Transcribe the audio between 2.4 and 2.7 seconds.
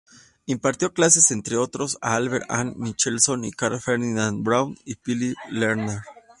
A.